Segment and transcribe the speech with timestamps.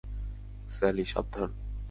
[0.69, 1.49] Sally, সাবধান!